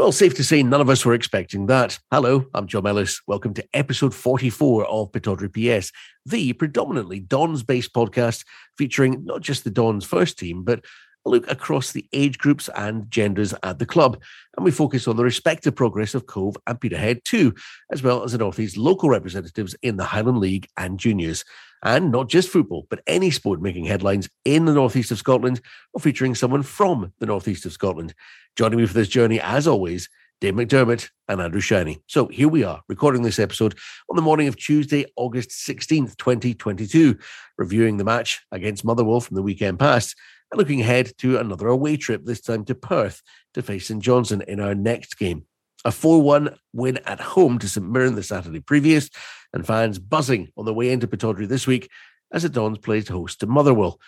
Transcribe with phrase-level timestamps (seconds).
[0.00, 1.98] Well, safe to say none of us were expecting that.
[2.10, 3.20] Hello, I'm John Ellis.
[3.26, 5.92] Welcome to episode 44 of Pittodrie PS,
[6.24, 8.46] the predominantly Dons based podcast
[8.78, 10.82] featuring not just the Dons first team, but
[11.26, 14.22] a look across the age groups and genders at the club.
[14.56, 17.54] And we focus on the respective progress of Cove and Peterhead too,
[17.92, 21.44] as well as the North East local representatives in the Highland League and juniors.
[21.82, 25.60] And not just football, but any sport making headlines in the northeast of Scotland
[25.94, 28.14] or featuring someone from the northeast of Scotland.
[28.56, 30.08] Joining me for this journey, as always,
[30.40, 32.02] Dave McDermott and Andrew Shiny.
[32.06, 37.18] So here we are, recording this episode on the morning of Tuesday, August 16th, 2022,
[37.58, 40.16] reviewing the match against Motherwell from the weekend past
[40.50, 43.22] and looking ahead to another away trip, this time to Perth
[43.54, 45.44] to face St Johnstone in our next game.
[45.84, 49.08] A 4 1 win at home to St Mirren the Saturday previous,
[49.54, 51.90] and fans buzzing on the way into Pittodrie this week
[52.32, 53.98] as the Dons played host to Motherwell,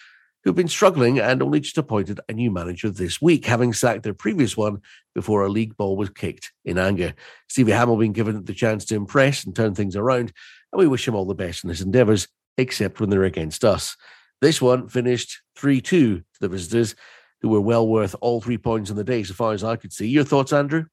[0.45, 4.13] who've been struggling and only just appointed a new manager this week, having sacked their
[4.13, 4.83] previous one
[5.15, 7.15] before a league ball was kicked in anger.
[7.49, 10.33] Stevie Hammell being given the chance to impress and turn things around,
[10.73, 13.97] and we wish him all the best in his endeavours, except when they're against us.
[14.43, 16.95] This one finished 3 2 to the visitors,
[17.41, 19.93] who were well worth all three points on the day, so far as I could
[19.93, 20.07] see.
[20.07, 20.85] Your thoughts, Andrew?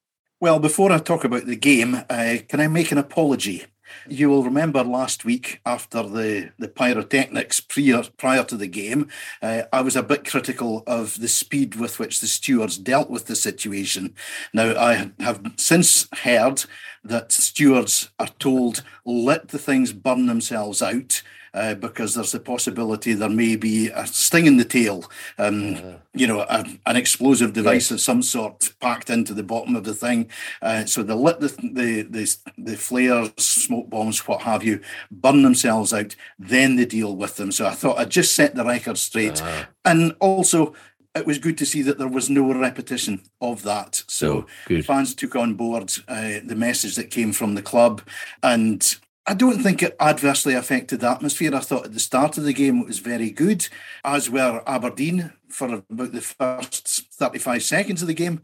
[0.42, 3.66] Well, before I talk about the game, uh, can I make an apology?
[4.08, 9.10] You will remember last week after the, the pyrotechnics prior, prior to the game,
[9.42, 13.26] uh, I was a bit critical of the speed with which the stewards dealt with
[13.26, 14.16] the situation.
[14.54, 16.64] Now, I have since heard
[17.04, 21.22] that stewards are told, let the things burn themselves out
[21.54, 25.94] uh, because there's a possibility there may be a sting in the tail, um, uh
[26.14, 29.94] you know, a, an explosive device of some sort packed into the bottom of the
[29.94, 30.30] thing.
[30.62, 35.44] Uh, so they let the, the, the, the flares, smoke bombs, what have you, burn
[35.44, 37.52] themselves out, then they deal with them.
[37.52, 39.42] So I thought I'd just set the record straight.
[39.42, 40.74] uh And also,
[41.16, 44.04] it was good to see that there was no repetition of that.
[44.08, 48.02] So oh, fans took on board uh, the message that came from the club,
[48.44, 48.98] and
[49.30, 51.54] I don't think it adversely affected the atmosphere.
[51.54, 53.68] I thought at the start of the game it was very good,
[54.04, 58.42] as were Aberdeen for about the first 35 seconds of the game.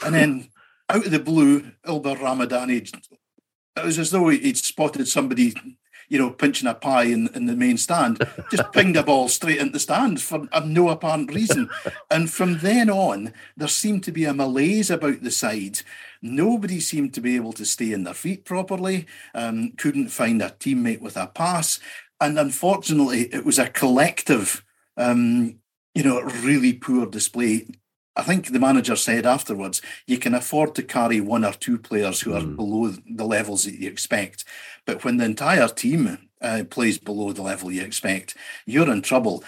[0.00, 0.50] And then
[0.88, 2.88] out of the blue, Ylber Ramadani,
[3.76, 5.54] it was as though he'd spotted somebody,
[6.08, 9.58] you know, pinching a pie in, in the main stand, just pinged a ball straight
[9.58, 11.68] into the stand for no apparent reason.
[12.10, 15.80] And from then on, there seemed to be a malaise about the side
[16.20, 20.50] Nobody seemed to be able to stay in their feet properly, um, couldn't find a
[20.50, 21.78] teammate with a pass.
[22.20, 24.64] And unfortunately, it was a collective,
[24.96, 25.60] um,
[25.94, 27.68] you know, really poor display.
[28.18, 32.20] I think the manager said afterwards, you can afford to carry one or two players
[32.20, 32.56] who are mm.
[32.56, 34.44] below the levels that you expect.
[34.84, 38.36] But when the entire team uh, plays below the level you expect,
[38.66, 39.44] you're in trouble.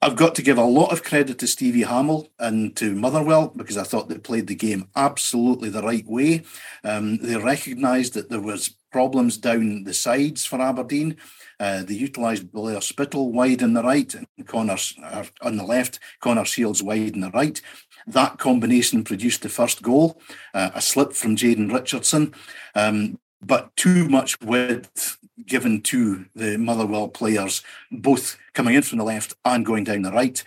[0.00, 3.76] I've got to give a lot of credit to Stevie Hammell and to Motherwell because
[3.76, 6.44] I thought they played the game absolutely the right way.
[6.82, 11.16] Um, they recognised that there was problems down the sides for Aberdeen.
[11.58, 15.98] Uh, they utilised Blair Spittal wide on the right and Connor uh, on the left,
[16.20, 17.60] Connor Shields wide on the right.
[18.06, 20.20] That combination produced the first goal,
[20.54, 22.34] uh, a slip from Jayden Richardson.
[22.74, 29.04] Um, but too much width given to the Motherwell players, both coming in from the
[29.04, 30.42] left and going down the right.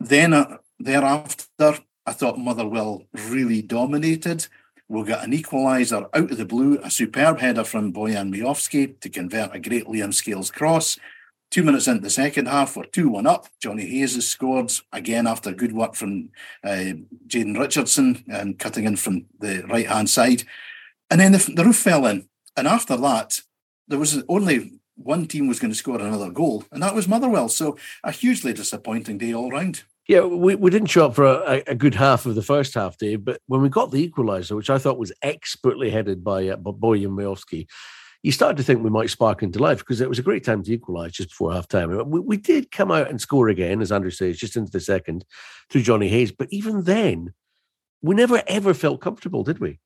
[0.00, 4.46] Then uh, thereafter, I thought Motherwell really dominated.
[4.88, 9.08] We'll get an equaliser out of the blue, a superb header from Bojan Miovski to
[9.08, 10.98] convert a great Liam Scales cross.
[11.50, 13.46] Two minutes into the second half, we're 2 1 up.
[13.60, 16.30] Johnny Hayes has scored again after good work from
[16.64, 16.94] uh,
[17.28, 20.42] Jayden Richardson and cutting in from the right hand side.
[21.10, 22.28] And then the, the roof fell in.
[22.56, 23.40] And after that,
[23.88, 27.48] there was only one team was going to score another goal, and that was Motherwell.
[27.48, 29.84] So a hugely disappointing day all round.
[30.06, 32.98] Yeah, we, we didn't show up for a, a good half of the first half,
[32.98, 36.56] Dave, but when we got the equaliser, which I thought was expertly headed by uh,
[36.56, 37.66] Bojan Miovski,
[38.22, 40.62] you started to think we might spark into life because it was a great time
[40.62, 42.10] to equalise just before half time.
[42.10, 45.26] We, we did come out and score again, as Andrew says, just into the second
[45.70, 46.32] through Johnny Hayes.
[46.32, 47.34] But even then,
[48.00, 49.78] we never ever felt comfortable, did we?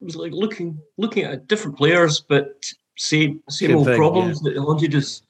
[0.00, 2.64] It was like looking looking at different players, but
[2.98, 4.54] same same old thing, problems yeah.
[4.54, 5.22] that haunted us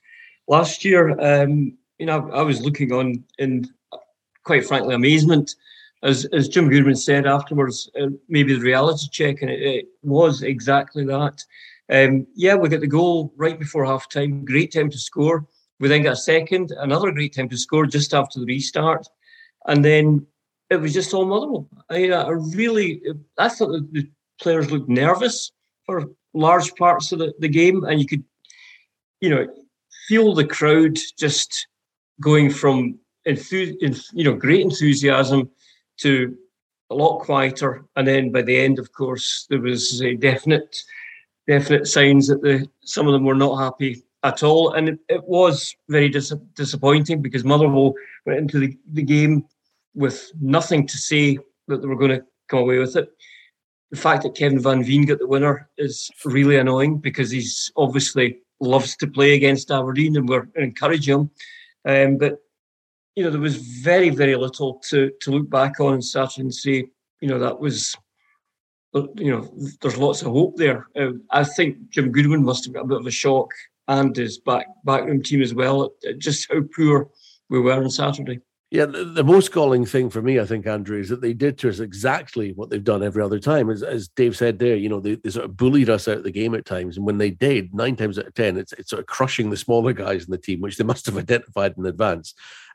[0.49, 1.19] last year.
[1.21, 3.69] Um, you know, I, was looking on in
[4.45, 5.55] quite frankly amazement,
[6.03, 7.91] as as Jim Goodwin said afterwards.
[8.01, 11.43] Uh, maybe the reality check, and it, it was exactly that.
[11.91, 14.45] Um, yeah, we get the goal right before half time.
[14.45, 15.47] Great time to score.
[15.81, 19.07] We then got a second, another great time to score just after the restart,
[19.67, 20.27] and then
[20.71, 21.69] it was just all Motherwell.
[21.91, 23.03] I, I really,
[23.39, 24.09] I thought the
[24.41, 25.53] players looked nervous
[25.85, 28.25] for large parts of the, the game, and you could,
[29.21, 29.47] you know,
[30.09, 31.67] feel the crowd just
[32.21, 33.77] going from enthusi-
[34.13, 35.51] you know great enthusiasm
[35.99, 36.37] to
[36.91, 37.85] a lot quieter.
[37.97, 40.77] And then by the end, of course, there was a definite,
[41.47, 44.73] definite signs that the some of them were not happy at all.
[44.73, 47.95] And it, it was very dis- disappointing because Motherwell
[48.27, 49.45] went into the, the game
[49.95, 51.39] with nothing to say
[51.69, 53.09] that they were going to come away with it.
[53.91, 58.39] The fact that Kevin Van Veen got the winner is really annoying because he's obviously
[58.61, 61.31] loves to play against Aberdeen and we're encouraging him.
[61.87, 62.39] Um, but
[63.17, 66.55] you know, there was very, very little to to look back on and Saturday and
[66.55, 66.87] say,
[67.21, 67.97] you know, that was,
[68.93, 69.49] you know,
[69.81, 70.89] there's lots of hope there.
[70.99, 73.51] Uh, I think Jim Goodwin must have got a bit of a shock
[73.89, 77.09] and his back backroom team as well, at, just how poor
[77.49, 78.41] we were on Saturday.
[78.71, 81.59] Yeah, the, the, most galling thing for me, I think, Andrew, is that they did
[81.59, 83.71] to us exactly what they've done every other time.
[83.71, 86.25] As, as Dave said there, you know, they, they, sort of bullied us out of
[86.25, 86.97] the game at times.
[86.97, 89.57] And when they did, nine times out of 10, it's, it's sort of crushing the
[89.57, 92.35] smaller guys in the team, which they must have identified in advance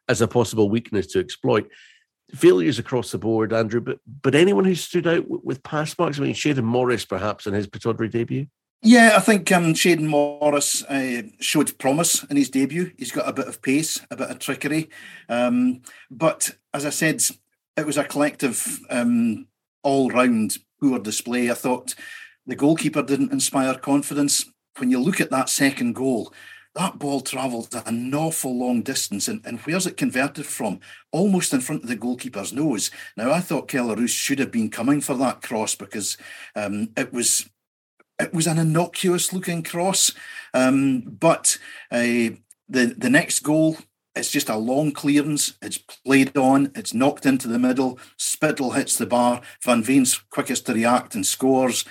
[0.10, 1.70] as a possible weakness to exploit.
[2.36, 6.24] Failures across the board, Andrew, but but anyone who stood out with, pass marks, I
[6.24, 8.48] mean, Shayden Morris perhaps in his Pittodrie debut?
[8.82, 12.92] Yeah, I think um, Shayden Morris uh, showed promise in his debut.
[12.98, 14.90] He's got a bit of pace, a bit of trickery.
[15.28, 17.22] Um, but as I said,
[17.76, 19.48] it was a collective, um,
[19.84, 21.50] all round poor display.
[21.50, 21.96] I thought
[22.46, 24.46] the goalkeeper didn't inspire confidence.
[24.78, 26.32] When you look at that second goal,
[26.76, 29.28] that ball travelled an awful long distance.
[29.28, 30.80] And, and where's it converted from?
[31.12, 32.92] Almost in front of the goalkeeper's nose.
[33.18, 36.18] Now, I thought Kelle Roos should have been coming for that cross because
[36.56, 37.50] um, it was
[38.20, 40.12] it was an innocuous looking cross.
[40.54, 41.58] Um, but
[41.92, 42.36] uh,
[42.68, 43.78] the the next goal,
[44.16, 45.54] it's just a long clearance.
[45.62, 46.72] It's played on.
[46.76, 47.98] It's knocked into the middle.
[48.18, 49.42] Spittal hits the bar.
[49.64, 51.86] Van Veen's quickest to react and scores.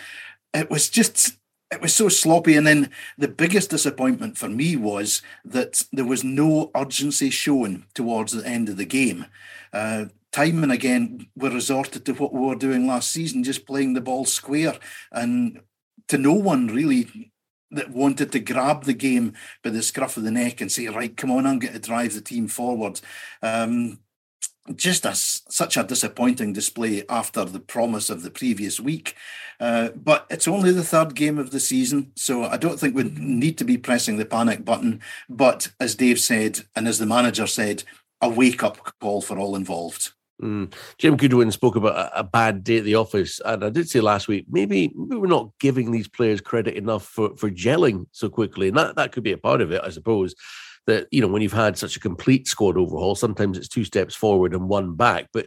[0.54, 1.36] It was just
[1.70, 2.56] it was so sloppy.
[2.56, 8.32] And then the biggest disappointment for me was that there was no urgency shown towards
[8.32, 9.26] the end of the game.
[9.72, 13.94] Uh, time and again, we resorted to what we were doing last season, just playing
[13.94, 14.78] the ball square.
[15.12, 15.60] And
[16.08, 17.32] to no one really
[17.70, 21.14] that wanted to grab the game by the scruff of the neck and say, right,
[21.14, 23.00] come on, I'm going to drive the team forward.
[23.42, 23.98] Um,
[24.74, 29.14] just a, such a disappointing display after the promise of the previous week.
[29.60, 33.04] Uh, but it's only the third game of the season, so I don't think we
[33.04, 35.00] need to be pressing the panic button.
[35.28, 37.82] But as Dave said, and as the manager said,
[38.20, 40.12] a wake up call for all involved.
[40.42, 40.72] Mm.
[40.98, 44.00] Jim Goodwin spoke about a, a, bad day at the office, and I did say
[44.00, 48.28] last week maybe, maybe we're not giving these players credit enough for for gelling so
[48.28, 50.36] quickly, and that that could be a part of it, I suppose.
[50.88, 54.14] That you know when you've had such a complete squad overhaul, sometimes it's two steps
[54.14, 55.46] forward and one back, but.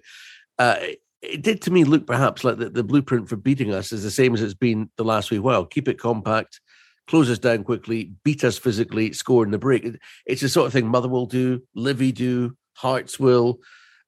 [0.57, 0.77] Uh,
[1.23, 4.09] it did to me look perhaps like the, the blueprint for beating us is the
[4.09, 5.43] same as it's been the last week.
[5.43, 6.59] Well, keep it compact,
[7.05, 9.87] close us down quickly, beat us physically, score in the break.
[10.25, 13.59] It's the sort of thing Motherwell do, Livy do, Hearts will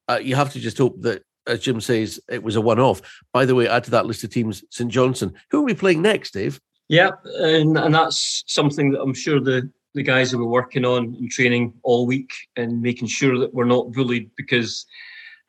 [0.10, 3.02] uh, you have to just hope that, as Jim says, it was a one off.
[3.32, 5.34] By the way, add to that list of teams St Johnstone.
[5.52, 6.60] Who are we playing next, Dave?
[6.90, 11.16] Yeah, and, and that's something that I'm sure the, the guys have been working on
[11.20, 14.86] and training all week and making sure that we're not bullied because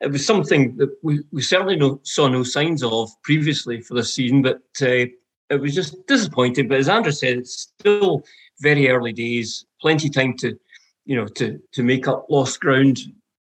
[0.01, 4.13] it was something that we, we certainly no, saw no signs of previously for this
[4.13, 5.07] season, but uh,
[5.49, 6.67] it was just disappointing.
[6.67, 8.23] But as Andrew said, it's still
[8.59, 10.57] very early days, plenty time to,
[11.05, 12.99] you know, to to make up lost ground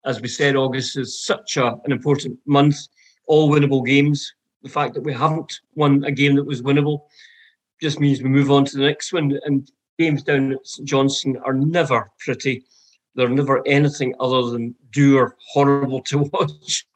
[0.04, 2.76] as we said, August is such a, an important month.
[3.26, 4.34] All winnable games.
[4.62, 7.02] The fact that we haven't won a game that was winnable
[7.80, 9.38] just means we move on to the next one.
[9.44, 12.64] And games down at St Johnstone are never pretty.
[13.14, 16.86] They're never anything other than dour, horrible to watch,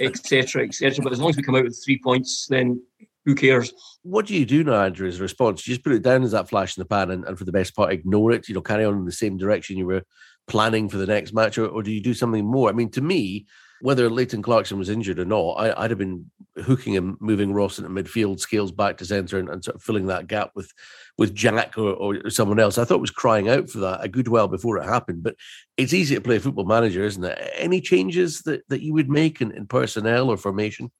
[0.00, 1.02] etc., etc.
[1.02, 2.82] But as long as we come out with three points, then
[3.24, 3.72] who cares?
[4.02, 5.66] What do you do now, Andrew, as a response?
[5.66, 7.52] You just put it down as that flash in the pan and, and for the
[7.52, 10.02] best part, ignore it, you know, carry on in the same direction you were
[10.48, 12.68] planning for the next match, or, or do you do something more?
[12.68, 13.46] I mean, to me,
[13.82, 16.30] whether Leighton Clarkson was injured or not, I, would have been
[16.62, 20.06] hooking him, moving Ross into midfield, Scales back to centre, and, and, sort of filling
[20.06, 20.72] that gap with
[21.18, 22.78] with Jack or, or, someone else.
[22.78, 25.24] I thought was crying out for that a good while before it happened.
[25.24, 25.34] But
[25.76, 27.52] it's easy to play football manager, isn't it?
[27.56, 30.92] Any changes that, that you would make in, in personnel or formation?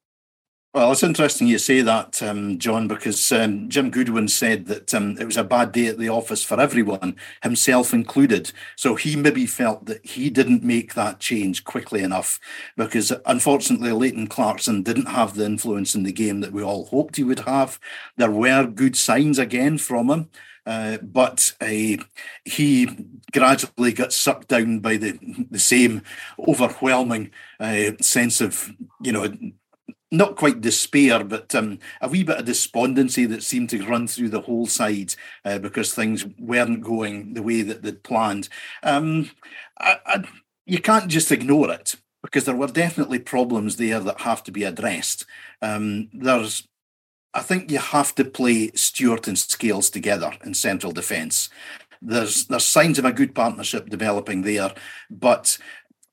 [0.75, 5.19] Well, it's interesting you say that, um, John, because um, Jim Goodwin said that um,
[5.19, 8.53] it was a bad day at the office for everyone, himself included.
[8.75, 12.41] So he maybe felt that he didn't make that change quickly enough
[12.75, 17.17] because unfortunately, Leighton Clarkson didn't have the influence in the game that we all hoped
[17.17, 17.79] he would have.
[18.17, 20.31] There were good signs again from him.
[20.65, 21.97] Uh, but uh,
[22.45, 22.89] he
[23.33, 25.19] gradually got sucked down by the
[25.51, 26.03] the same
[26.39, 28.71] overwhelming uh, sense of
[29.03, 29.27] you know
[30.13, 34.29] not quite despair, but um, a wee bit of despondency that seemed to run through
[34.29, 35.15] the whole side
[35.45, 38.49] uh, because things weren't going the way that they'd planned.
[38.83, 39.31] Um,
[39.81, 40.25] I, I,
[40.67, 41.97] you can't just ignore it.
[42.23, 45.27] because there were definitely problems there that have to be addressed.
[45.61, 46.69] Um, there's,
[47.35, 51.49] I think you have to play Stewart and Scales together in central defence.
[52.01, 54.75] There's there's signs of a good partnership developing there,
[55.09, 55.57] but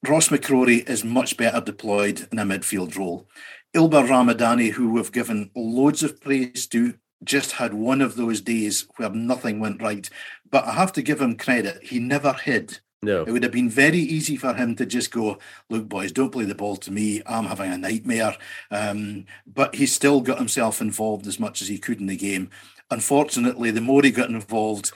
[0.08, 3.28] Ross McCrorie is much better deployed in a midfield role.
[3.76, 8.88] Ylber Ramadani, who we've given loads of praise to, just had one of those days
[8.98, 10.10] where nothing went right.
[10.50, 11.84] But I have to give him credit.
[11.84, 12.80] He never hid.
[13.02, 13.24] No.
[13.24, 15.38] It would have been very easy for him to just go,
[15.70, 17.22] look, boys, don't play the ball to me.
[17.26, 18.36] I'm having a nightmare.
[18.72, 22.50] Um, but he still got himself involved as much as he could in the game.
[22.92, 24.92] Unfortunately, the more he got involved,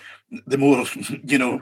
[0.47, 0.85] the more,
[1.23, 1.61] you know,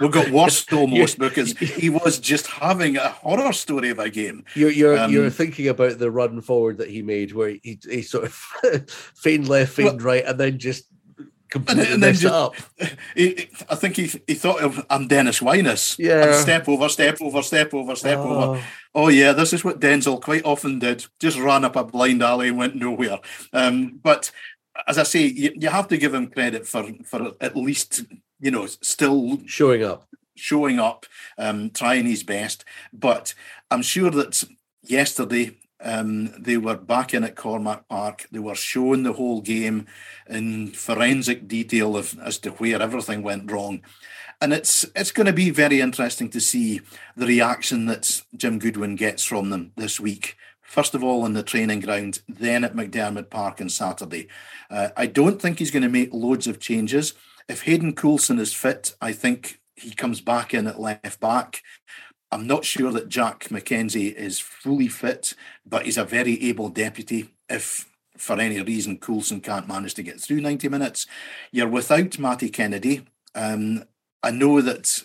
[0.00, 4.44] we got worse almost because he was just having a horror story of a game.
[4.54, 8.02] You're you're, um, you're thinking about the run forward that he made where he, he
[8.02, 8.32] sort of
[8.90, 10.86] feigned left, feigned well, right, and then just
[11.50, 12.54] completely and, and then just, up.
[13.14, 15.98] He, I think he he thought of I'm Dennis Winus.
[15.98, 16.40] Yeah.
[16.40, 18.52] step over, step over, step over, step oh.
[18.52, 18.64] over.
[18.94, 21.06] Oh yeah, this is what Denzel quite often did.
[21.18, 23.18] Just ran up a blind alley and went nowhere.
[23.52, 24.30] Um, but
[24.86, 28.04] as I say, you, you have to give him credit for for at least
[28.40, 31.06] you know still showing up, showing up,
[31.38, 32.64] um, trying his best.
[32.92, 33.34] But
[33.70, 34.44] I'm sure that
[34.82, 38.26] yesterday um, they were back in at Cormack Park.
[38.30, 39.86] They were showing the whole game
[40.28, 43.82] in forensic detail of, as to where everything went wrong.
[44.42, 46.80] And it's it's going to be very interesting to see
[47.16, 50.36] the reaction that Jim Goodwin gets from them this week.
[50.70, 54.28] First of all, in the training ground, then at McDiarmid Park on Saturday.
[54.70, 57.12] Uh, I don't think he's going to make loads of changes.
[57.48, 61.64] If Hayden Coulson is fit, I think he comes back in at left back.
[62.30, 65.34] I'm not sure that Jack McKenzie is fully fit,
[65.66, 67.34] but he's a very able deputy.
[67.48, 71.04] If for any reason Coulson can't manage to get through 90 minutes,
[71.50, 73.08] you're without Matty Kennedy.
[73.34, 73.86] Um,
[74.22, 75.02] I know that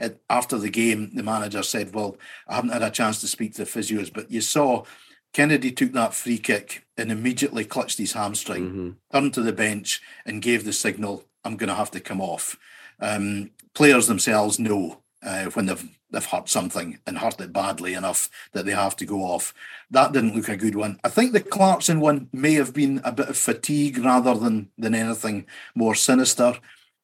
[0.00, 3.54] uh, after the game, the manager said, Well, I haven't had a chance to speak
[3.54, 4.84] to the physios, but you saw
[5.32, 8.90] Kennedy took that free kick and immediately clutched his hamstring, mm-hmm.
[9.12, 12.56] turned to the bench, and gave the signal, I'm going to have to come off.
[13.00, 18.30] Um, players themselves know uh, when they've they've hurt something and hurt it badly enough
[18.52, 19.52] that they have to go off.
[19.90, 20.98] That didn't look a good one.
[21.04, 24.94] I think the Clarkson one may have been a bit of fatigue rather than than
[24.94, 26.58] anything more sinister.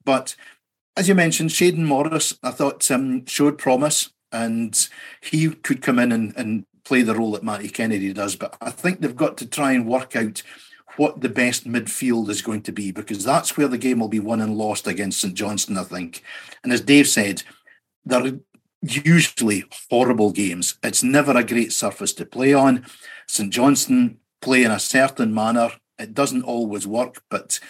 [0.05, 0.35] But
[0.97, 4.89] as you mentioned, Shayden Morris, I thought um, showed promise and
[5.21, 8.37] he could come in and, and play the role that Matty Kennedy does.
[8.37, 10.43] But I think they've got to try and work out
[10.97, 14.21] what the best midfield is going to be because that's where the game will be
[14.21, 16.23] won and lost against St Johnstone, I think.
[16.63, 17.43] And as Dave said,
[18.05, 18.39] they're
[18.83, 20.77] usually horrible games.
[20.83, 22.85] It's never a great surface to play on.
[23.27, 25.71] St Johnstone play in a certain manner.
[25.99, 27.61] It doesn't always work, but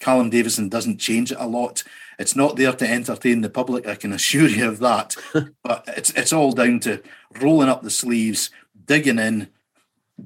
[0.00, 1.82] Callum Davidson doesn't change it a lot.
[2.20, 5.16] It's not there to entertain the public, I can assure you of that.
[5.64, 7.02] but it's it's all down to
[7.40, 8.50] rolling up the sleeves,
[8.84, 9.48] digging in,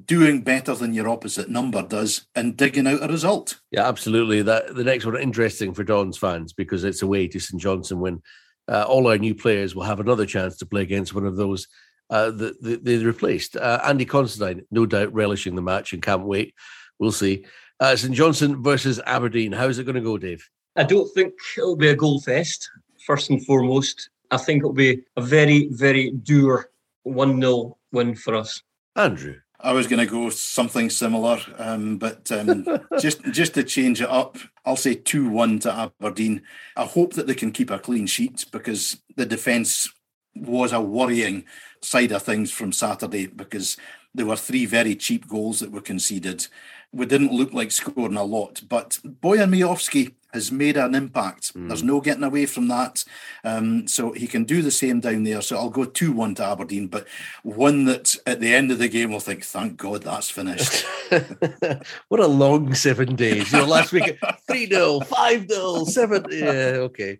[0.05, 3.61] doing better than your opposite number does, and digging out a result.
[3.71, 4.41] Yeah, absolutely.
[4.41, 8.21] That the next one interesting for Don's fans because it's away to St Johnstone when
[8.67, 11.69] uh, all our new players will have another chance to play against one of those
[12.09, 13.55] uh, that they replaced.
[13.55, 16.55] Uh, Andy Considine, no doubt relishing the match and can't wait.
[16.99, 17.45] We'll see.
[17.79, 19.53] Uh, St Johnstone versus Aberdeen.
[19.53, 20.49] How's it going to go, Dave?
[20.75, 22.69] I don't think it'll be a goal fest,
[23.05, 24.09] first and foremost.
[24.31, 26.69] I think it'll be a very, very dour
[27.03, 28.61] 1 0 win for us.
[28.95, 29.35] Andrew.
[29.59, 32.67] I was going to go something similar, um, but um,
[32.99, 36.43] just just to change it up, I'll say two one to Aberdeen.
[36.75, 39.91] I hope that they can keep a clean sheet because the defence
[40.35, 41.45] was a worrying
[41.81, 43.77] side of things from Saturday because
[44.13, 46.47] there were three very cheap goals that were conceded.
[46.91, 51.55] We didn't look like scoring a lot, but Bojan Miovski has made an impact.
[51.55, 51.67] Mm.
[51.67, 53.03] There's no getting away from that.
[53.43, 55.41] Um, so he can do the same down there.
[55.41, 57.07] So I'll go 2 1 to Aberdeen, but
[57.43, 60.85] one that at the end of the game will think, thank God that's finished.
[62.09, 63.51] what a long seven days.
[63.51, 66.25] You know, last week 3 0, 5 0, 7.
[66.29, 66.45] Yeah,
[66.81, 67.19] okay.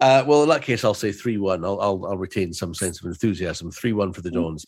[0.00, 1.64] Uh, well, in that case, I'll say 3 1.
[1.64, 3.70] I'll, I'll, I'll, retain some sense of enthusiasm.
[3.70, 4.64] 3 1 for the mm.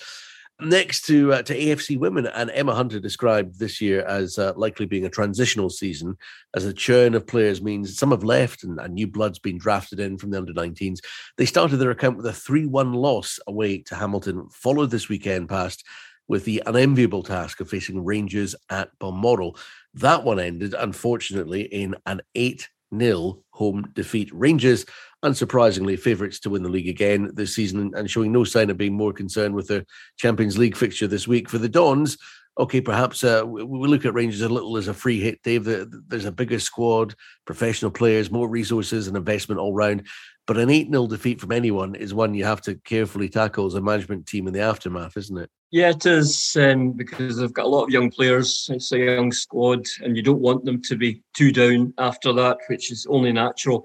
[0.58, 4.86] Next to uh, to AFC women, and Emma Hunter described this year as uh, likely
[4.86, 6.16] being a transitional season,
[6.54, 10.00] as a churn of players means some have left and, and new blood's been drafted
[10.00, 11.00] in from the under 19s.
[11.36, 15.50] They started their account with a 3 1 loss away to Hamilton, followed this weekend
[15.50, 15.84] past
[16.26, 19.58] with the unenviable task of facing Rangers at Balmoral.
[19.92, 22.66] That one ended, unfortunately, in an 8
[22.98, 24.30] 0 home defeat.
[24.32, 24.84] Rangers
[25.24, 28.94] unsurprisingly, favourites to win the league again this season and showing no sign of being
[28.94, 29.84] more concerned with the
[30.18, 31.48] Champions League fixture this week.
[31.48, 32.18] For the Dons,
[32.58, 35.64] okay, perhaps uh, we look at Rangers a little as a free hit, Dave.
[35.64, 37.14] There's a bigger squad,
[37.46, 40.06] professional players, more resources and investment all round.
[40.46, 43.74] But an 8 0 defeat from anyone is one you have to carefully tackle as
[43.74, 45.50] a management team in the aftermath, isn't it?
[45.72, 48.68] Yeah, it is um, because they've got a lot of young players.
[48.72, 52.58] It's a young squad, and you don't want them to be too down after that,
[52.68, 53.84] which is only natural.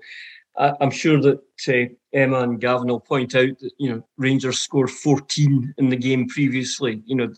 [0.56, 4.60] I, am sure that uh, Emma and Gavin will point out that you know Rangers
[4.60, 7.02] scored 14 in the game previously.
[7.06, 7.34] You know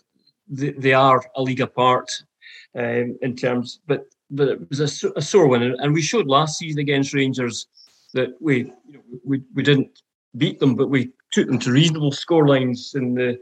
[0.49, 2.11] they, they are a league apart
[2.75, 6.57] um, in terms, but but it was a, a sore one, and we showed last
[6.57, 7.67] season against Rangers
[8.13, 10.01] that we you know, we we didn't
[10.37, 13.39] beat them, but we took them to reasonable score lines in the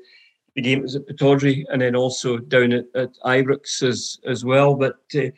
[0.55, 4.75] the game was at Pittodrie and then also down at, at Ibrox as as well.
[4.75, 5.29] But uh,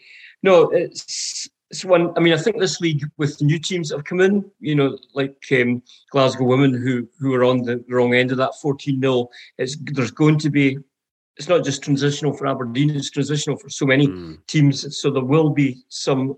[0.42, 2.14] no, it's it's one.
[2.16, 4.98] I mean, I think this league with new teams that have come in, you know,
[5.14, 9.30] like um, Glasgow Women who who are on the wrong end of that 14 0
[9.58, 10.78] It's there's going to be.
[11.36, 14.38] It's not just transitional for Aberdeen; it's transitional for so many mm.
[14.46, 15.00] teams.
[15.00, 16.36] So there will be some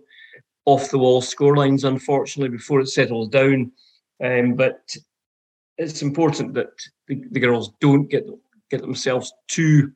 [0.65, 3.71] off the wall scorelines, unfortunately, before it settles down.
[4.23, 4.95] Um, but
[5.77, 6.71] it's important that
[7.07, 8.25] the, the girls don't get
[8.71, 9.91] get themselves too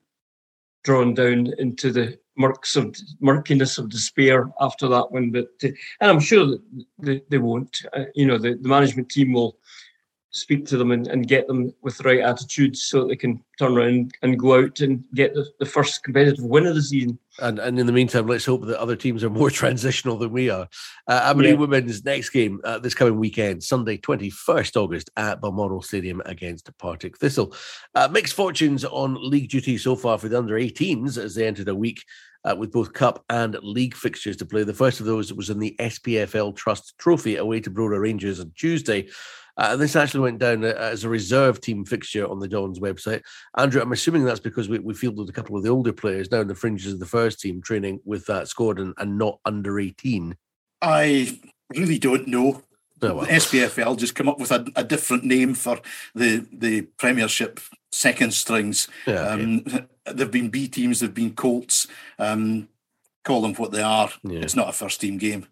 [0.83, 5.31] drawn down into the murks of murkiness of despair after that one.
[5.31, 6.61] But uh, and I'm sure that
[6.99, 7.81] they, they won't.
[7.93, 9.57] Uh, you know, the, the management team will
[10.31, 13.43] speak to them and, and get them with the right attitude so that they can
[13.57, 17.17] turn around and go out and get the, the first competitive win of the season.
[17.41, 20.49] And, and in the meantime, let's hope that other teams are more transitional than we
[20.49, 20.67] are.
[21.07, 21.59] Uh, Aberdeen yeah.
[21.59, 27.17] Women's next game uh, this coming weekend, Sunday, 21st August at Balmoral Stadium against Partick
[27.17, 27.53] Thistle.
[27.95, 31.67] Uh, mixed fortunes on league duty so far for the under 18s as they entered
[31.67, 32.03] a week
[32.45, 34.63] uh, with both cup and league fixtures to play.
[34.63, 38.51] The first of those was in the SPFL Trust Trophy away to Brora Rangers on
[38.55, 39.09] Tuesday.
[39.59, 43.21] Uh, this actually went down uh, as a reserve team fixture on the Dons website.
[43.57, 46.39] Andrew, I'm assuming that's because we, we fielded a couple of the older players now
[46.39, 49.77] in the fringes of the first team training with that squad and, and not under
[49.77, 50.37] 18.
[50.81, 51.37] I
[51.75, 52.63] really don't know.
[53.01, 53.25] Oh, well.
[53.25, 55.79] SPFL just come up with a, a, different name for
[56.13, 57.61] the the Premiership
[57.93, 58.89] second strings.
[59.07, 59.63] Yeah, um,
[60.05, 61.87] they've been B teams, they've been Colts.
[62.17, 62.67] Um,
[63.23, 64.09] call them what they are.
[64.23, 64.39] Yeah.
[64.39, 65.47] It's not a first team game.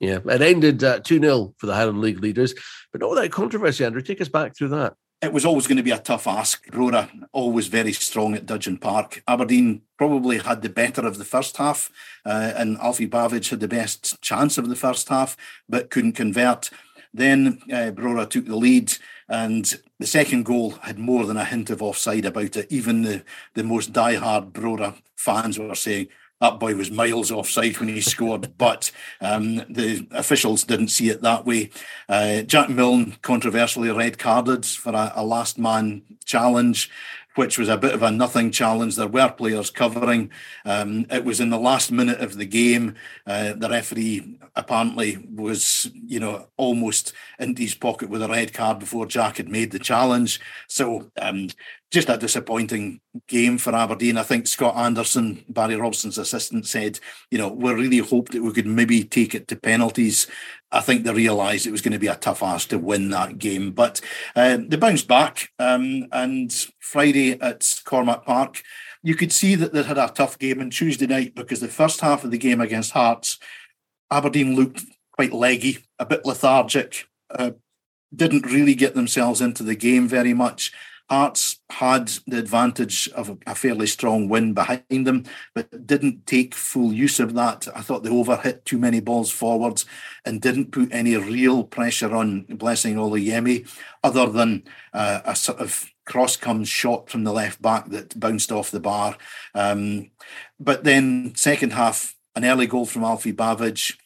[0.00, 2.54] Yeah, it ended uh, 2 uh, 0 for the Highland League leaders,
[2.92, 4.02] but all that controversy, Andrew.
[4.02, 4.94] Take us back through that.
[5.20, 6.64] It was always going to be a tough ask.
[6.70, 9.20] Brora always very strong at Dudgeon Park.
[9.26, 11.90] Aberdeen probably had the better of the first half,
[12.24, 15.36] uh, and Alfie Bavidge had the best chance of the first half,
[15.68, 16.70] but couldn't convert.
[17.12, 17.90] Then uh,
[18.26, 18.92] took the lead,
[19.28, 22.70] and the second goal had more than a hint of offside about it.
[22.70, 23.24] Even the,
[23.54, 26.08] the most die-hard Brora fans were saying,
[26.40, 31.22] that boy was miles offside when he scored, but um, the officials didn't see it
[31.22, 31.70] that way.
[32.08, 36.90] Uh, Jack Milne controversially red carded for a, a last man challenge
[37.38, 38.96] which was a bit of a nothing challenge.
[38.96, 40.32] There were players covering.
[40.64, 42.96] Um, it was in the last minute of the game.
[43.24, 48.80] Uh, the referee apparently was, you know, almost into his pocket with a red card
[48.80, 50.40] before Jack had made the challenge.
[50.66, 51.50] So um,
[51.90, 54.18] just a disappointing game for Aberdeen.
[54.18, 58.52] I think Scott Anderson, Barry Robson's assistant, said, you know, we really hoped that we
[58.52, 60.26] could maybe take it to penalties.
[60.70, 63.38] I think they realised it was going to be a tough ask to win that
[63.38, 63.72] game.
[63.72, 64.02] But
[64.36, 65.50] uh, they bounced back.
[65.58, 68.62] Um, and Friday at Cormack Park,
[69.02, 72.02] you could see that they had a tough game on Tuesday night because the first
[72.02, 73.38] half of the game against Hearts,
[74.10, 77.52] Aberdeen looked quite leggy, a bit lethargic, uh,
[78.14, 80.72] didn't really get themselves into the game very much.
[81.10, 86.92] Hearts had the advantage of a, fairly strong win behind them, but didn't take full
[86.92, 87.66] use of that.
[87.74, 89.86] I thought they overhit too many balls forwards
[90.26, 93.66] and didn't put any real pressure on Blessing Oluwayemi,
[94.04, 98.52] other than uh, a sort of cross comes shot from the left back that bounced
[98.52, 99.16] off the bar.
[99.54, 100.10] Um,
[100.60, 103.96] but then second half, an early goal from Alfie Bavidge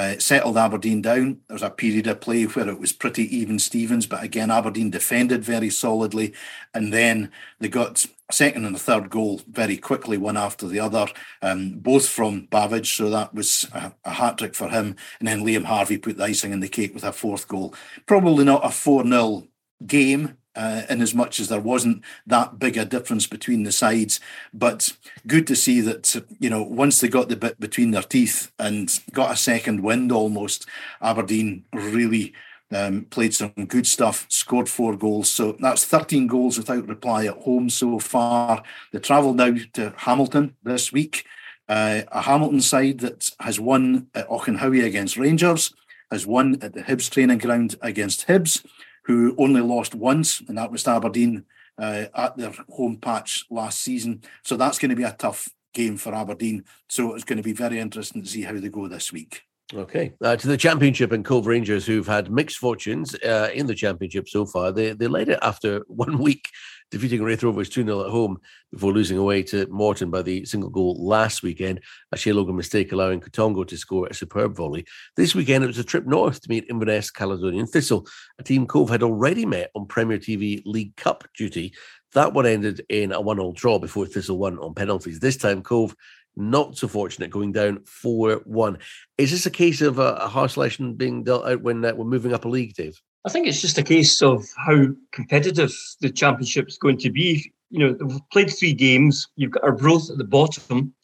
[0.00, 1.40] uh, settled Aberdeen down.
[1.46, 4.88] There was a period of play where it was pretty even Stevens, but again, Aberdeen
[4.88, 6.32] defended very solidly.
[6.72, 11.06] And then they got second and a third goal very quickly, one after the other,
[11.42, 12.96] um, both from Bavidge.
[12.96, 14.96] So that was a, a hat trick for him.
[15.18, 17.74] And then Liam Harvey put the icing in the cake with a fourth goal.
[18.06, 19.48] Probably not a 4 0
[19.86, 24.20] game uh, in as much as there wasn't that big a difference between the sides.
[24.52, 28.50] But good to see that, you know, once they got the bit between their teeth
[28.58, 30.66] and got a second wind almost,
[31.00, 32.34] Aberdeen really
[32.72, 35.28] um, played some good stuff, scored four goals.
[35.28, 38.62] So that's 13 goals without reply at home so far.
[38.92, 41.24] They travel now to Hamilton this week.
[41.68, 45.72] Uh, a Hamilton side that has won at Auchenhowie against Rangers,
[46.10, 48.66] has won at the Hibs training ground against Hibs
[49.04, 51.44] who only lost once, and that was to Aberdeen
[51.78, 54.22] uh, at their home patch last season.
[54.44, 56.64] So that's going to be a tough game for Aberdeen.
[56.88, 59.42] So it's going to be very interesting to see how they go this week.
[59.72, 63.74] Okay, uh, to the championship and Cove Rangers, who've had mixed fortunes uh, in the
[63.74, 64.72] championship so far.
[64.72, 66.48] They they led it after one week,
[66.90, 68.38] defeating Raith Rovers 2 0 at home
[68.72, 71.80] before losing away to Morton by the single goal last weekend.
[72.12, 74.84] A Shay Logan mistake allowing Katongo to score a superb volley.
[75.16, 78.06] This weekend, it was a trip north to meet Inverness Caledonian Thistle,
[78.38, 81.74] a team Cove had already met on Premier TV League Cup duty.
[82.12, 85.20] That one ended in a one all draw before Thistle won on penalties.
[85.20, 85.94] This time, Cove
[86.36, 88.78] not so fortunate going down 4 1.
[89.18, 92.04] Is this a case of a, a harsh lesson being dealt out when uh, we're
[92.04, 93.00] moving up a league, Dave?
[93.24, 97.52] I think it's just a case of how competitive the championship is going to be.
[97.70, 99.28] You know, we've played three games.
[99.36, 100.94] You've got Arbroath at the bottom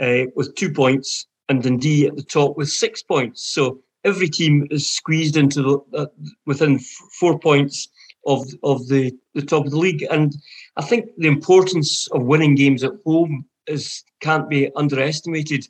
[0.00, 3.46] uh, with two points, and Dundee at the top with six points.
[3.54, 6.06] So every team is squeezed into the, uh,
[6.46, 6.78] within
[7.18, 7.88] four points
[8.26, 10.06] of of the, the top of the league.
[10.10, 10.36] And
[10.76, 15.66] I think the importance of winning games at home is can't be underestimated.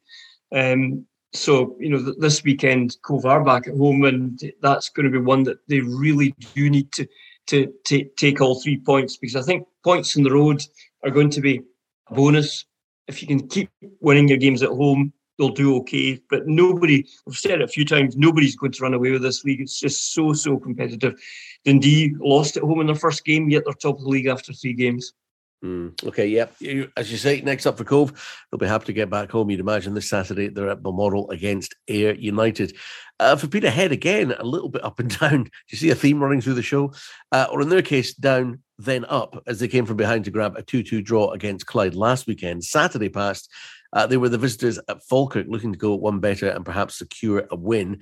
[0.54, 5.18] Um, so you know this weekend, Cove are back at home, and that's going to
[5.18, 7.06] be one that they really do need to
[7.46, 10.62] to take take all three points because I think points on the road
[11.04, 11.62] are going to be
[12.08, 12.66] a bonus.
[13.08, 16.20] If you can keep winning your games at home, they'll do okay.
[16.30, 19.44] But nobody, I've said it a few times, nobody's going to run away with this
[19.44, 19.60] league.
[19.60, 21.20] It's just so so competitive.
[21.64, 24.52] Dundee lost at home in their first game, yet they're top of the league after
[24.52, 25.12] three games.
[25.64, 26.54] Mm, okay, yep.
[26.58, 28.12] You, as you say, next up for Cove,
[28.50, 29.48] they'll be happy to get back home.
[29.48, 32.76] You'd imagine this Saturday they're at Balmoral against Ayr United.
[33.20, 35.44] Uh, for Peterhead, again, a little bit up and down.
[35.44, 36.92] Do you see a theme running through the show?
[37.30, 40.56] Uh, or in their case, down, then up, as they came from behind to grab
[40.56, 42.64] a 2 2 draw against Clyde last weekend.
[42.64, 43.48] Saturday passed.
[43.92, 47.46] Uh, they were the visitors at Falkirk looking to go one better and perhaps secure
[47.50, 48.00] a win.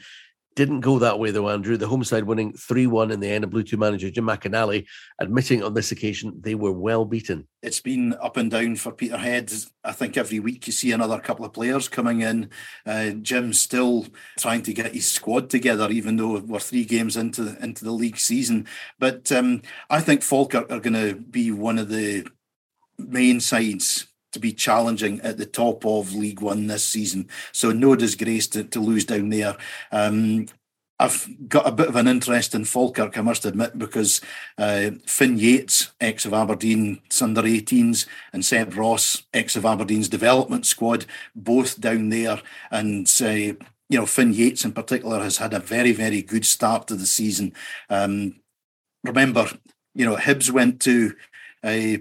[0.56, 1.76] Didn't go that way though, Andrew.
[1.76, 4.84] The home side winning 3 1 in the end of Blue Toon manager Jim McInally
[5.20, 7.46] admitting on this occasion they were well beaten.
[7.62, 9.52] It's been up and down for Peterhead.
[9.84, 12.50] I think every week you see another couple of players coming in.
[12.84, 14.06] Uh, Jim's still
[14.38, 18.18] trying to get his squad together, even though we're three games into into the league
[18.18, 18.66] season.
[18.98, 22.26] But um, I think Falkirk are going to be one of the
[22.98, 27.28] main sides to be challenging at the top of League One this season.
[27.52, 29.56] So no disgrace to, to lose down there.
[29.92, 30.46] Um,
[31.00, 34.20] I've got a bit of an interest in Falkirk, I must admit, because
[34.58, 40.66] uh, Finn Yates, ex of Aberdeen under 18s, and Seb Ross, ex of Aberdeen's development
[40.66, 42.42] squad, both down there.
[42.70, 46.86] And uh, you know, Finn Yates in particular has had a very, very good start
[46.88, 47.54] to the season.
[47.88, 48.40] Um,
[49.02, 49.48] remember,
[49.94, 51.14] you know, Hibs went to
[51.64, 51.96] uh,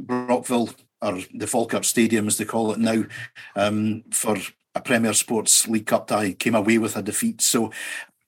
[0.00, 0.70] Brockville
[1.02, 3.04] or the Falkirk Stadium, as they call it now,
[3.56, 4.36] um, for
[4.74, 7.40] a Premier Sports League Cup tie, came away with a defeat.
[7.40, 7.70] So,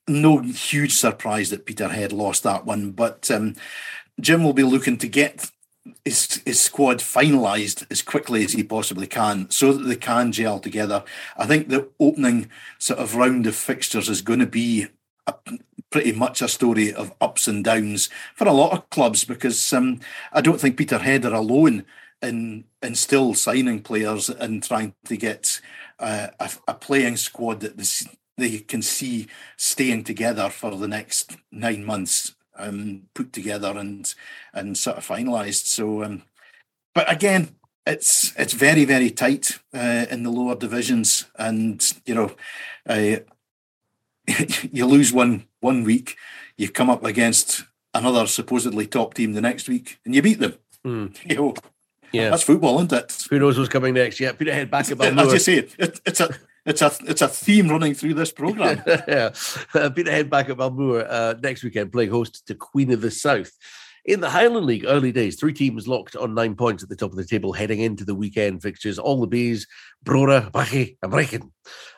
[0.07, 2.91] no huge surprise that Peterhead lost that one.
[2.91, 3.55] But um,
[4.19, 5.51] Jim will be looking to get
[6.05, 10.59] his, his squad finalised as quickly as he possibly can so that they can gel
[10.59, 11.03] together.
[11.37, 14.87] I think the opening sort of round of fixtures is going to be
[15.27, 15.33] a,
[15.89, 19.99] pretty much a story of ups and downs for a lot of clubs because um,
[20.31, 21.85] I don't think Peterhead are alone
[22.21, 25.61] in in still signing players and trying to get
[25.99, 28.07] uh, a, a, playing squad that this,
[28.37, 34.13] they can see staying together for the next nine months, um, put together and
[34.53, 35.65] and sort of finalised.
[35.65, 36.23] So, um,
[36.93, 37.55] but again,
[37.85, 42.35] it's it's very very tight uh, in the lower divisions, and you know,
[42.87, 43.17] uh,
[44.71, 46.17] you lose one one week,
[46.57, 50.55] you come up against another supposedly top team the next week, and you beat them.
[50.85, 51.15] Mm.
[51.29, 51.53] You know,
[52.11, 53.27] yeah, that's football, isn't it?
[53.29, 54.19] Who knows what's coming next?
[54.19, 55.25] Yeah, Peterhead back at Balmoor.
[55.25, 58.83] As you say, it, it's a it's a it's a theme running through this program.
[58.87, 59.33] yeah,
[59.73, 63.51] uh, Peterhead back at Balmoor uh, next weekend, playing host to Queen of the South.
[64.03, 67.11] In the Highland League, early days, three teams locked on nine points at the top
[67.11, 68.97] of the table heading into the weekend fixtures.
[68.97, 69.67] All the Bees,
[70.03, 71.51] Brora, Buckie, and Brechin.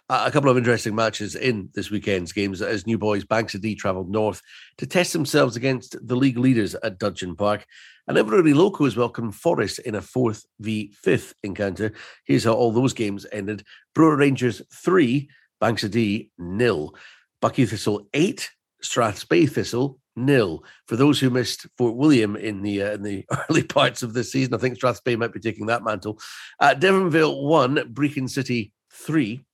[0.10, 3.58] Uh, a couple of interesting matches in this weekend's games as new boys Banks o'
[3.58, 4.41] Dee travelled north
[4.78, 7.65] to test themselves against the league leaders at Dudgeon Park.
[8.07, 11.93] And Inverurie Locos welcomed Forres in a fourth v fifth encounter.
[12.25, 13.63] Here's how all those games ended:
[13.95, 15.29] Brora Rangers three,
[15.61, 16.93] Banks o' Dee nil,
[17.41, 18.49] Buckie Thistle eight,
[18.83, 20.63] Strathspey Thistle nil.
[20.87, 24.23] For those who missed Fort William in the uh, in the early parts of the
[24.23, 26.19] season, I think Strathspey might be taking that mantle.
[26.59, 29.45] Uh, Deveronvale one, Brechin City three,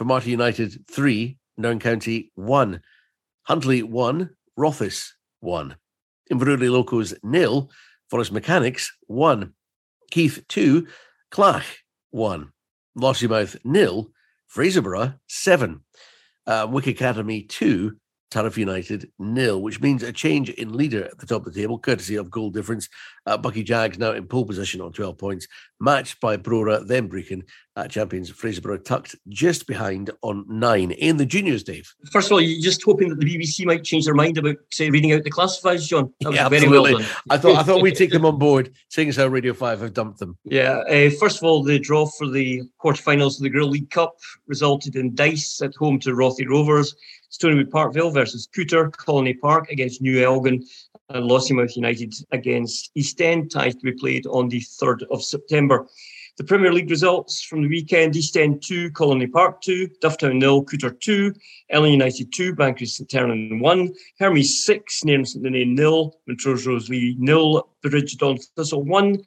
[0.00, 2.80] Marty United three, Nairn County one,
[3.42, 5.76] Huntly one, Rothes one,
[6.32, 7.70] Inverurie Locos nil,
[8.10, 9.54] Forres Mechanics one,
[10.10, 10.88] Keith two,
[11.30, 12.50] Clach one,
[12.98, 14.10] Lossiemouth nil,
[14.52, 15.82] Fraserburgh seven,
[16.46, 17.96] uh, Wick Academy two,
[18.30, 21.78] Turriff United nil, which means a change in leader at the top of the table,
[21.78, 22.88] courtesy of goal difference.
[23.26, 25.46] Uh, Buckie Jags now in pole position on 12 points,
[25.80, 27.42] matched by Brora, then Brechin,
[27.84, 30.90] at champions Fraserburgh tucked just behind on nine.
[30.92, 31.94] In the juniors, Dave.
[32.10, 34.90] First of all, you're just hoping that the BBC might change their mind about say,
[34.90, 36.12] reading out the classifieds, John.
[36.20, 36.94] yeah, absolutely.
[36.94, 39.80] Well I thought I thought we'd take them on board, seeing as how Radio 5
[39.80, 40.36] have dumped them.
[40.44, 40.78] Yeah.
[40.88, 44.16] Uh, first of all, the draw for the quarterfinals of the Girl League Cup
[44.46, 46.94] resulted in Dyce at home to Rothie Rovers.
[47.30, 50.64] Stoneywood Parkvale versus Culter, Colony Park against New Elgin,
[51.10, 55.86] and Lossiemouth United against East End, ties to be played on the 3rd of September.
[56.40, 60.64] The Premier League results from the weekend East End 2, Colony Park 2, Dufftown nil,
[60.64, 61.34] Culter 2,
[61.68, 67.18] Ellon United 2, Banchory St Ternan 1, Hermes 6, Nairn St Ninian nil, Montrose Roselea
[67.18, 69.18] nil, Bridgedon Thistle 1,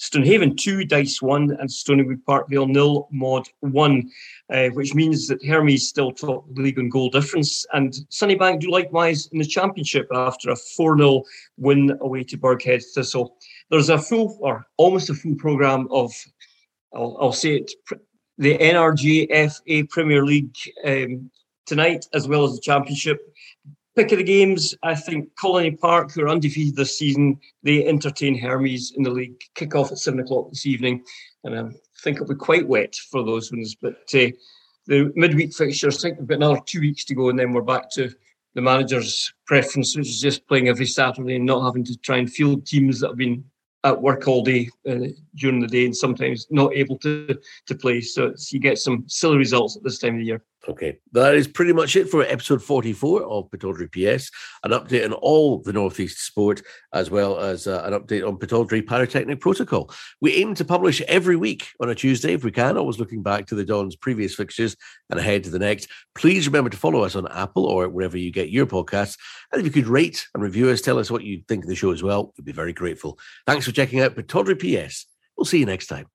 [0.00, 4.10] Stonehaven 2, Dyce 1, and Stoneywood Parkvale nil, Maud 1,
[4.50, 7.66] uh, which means that Hermes still top the league on goal difference.
[7.72, 11.22] And Sunnybank do likewise in the championship after a 4 0
[11.58, 13.36] win away to Burghead Thistle.
[13.70, 16.12] There's a full, or almost a full programme of,
[16.94, 17.72] I'll, I'll, say it,
[18.38, 21.30] the NRG Premier League um,
[21.66, 23.20] tonight, as well as the championship
[23.96, 28.38] pick of the games, I think Colony Park, who are undefeated this season, they entertain
[28.38, 29.40] Hermes in the league.
[29.54, 31.04] Kick off at seven o'clock this evening,
[31.44, 31.70] and I
[32.02, 33.74] think it'll be quite wet for those ones.
[33.74, 34.30] But uh,
[34.86, 37.62] the midweek fixtures, I think we've got another two weeks to go, and then we're
[37.62, 38.10] back to
[38.54, 42.32] the manager's preference, which is just playing every Saturday and not having to try and
[42.32, 43.44] field teams that have been
[43.84, 48.00] at work all day uh, during the day and sometimes not able to to play.
[48.00, 50.44] So you get some silly results at this time of the year.
[50.68, 54.30] Okay, that is pretty much it for episode 44 of Pittodrie PS.
[54.62, 56.60] An update on all the Northeast sport,
[56.92, 59.90] as well as uh, an update on Pittodrie Pyrotechnic Protocol.
[60.20, 63.46] We aim to publish every week on a Tuesday if we can, always looking back
[63.46, 64.76] to the Don's previous fixtures
[65.08, 65.88] and ahead to the next.
[66.14, 69.16] Please remember to follow us on Apple or wherever you get your podcasts.
[69.52, 71.74] And if you could rate and review us, tell us what you think of the
[71.74, 73.18] show as well, we'd be very grateful.
[73.46, 75.06] Thanks for checking out Pittodrie PS.
[75.38, 76.10] We'll see you next time.